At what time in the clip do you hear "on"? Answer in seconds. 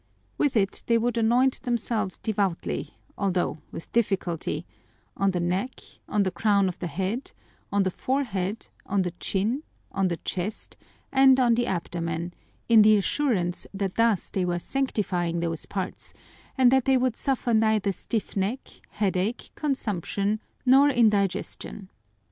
5.15-5.29, 6.09-6.23, 7.71-7.83, 8.87-9.03, 9.91-10.07, 11.39-11.53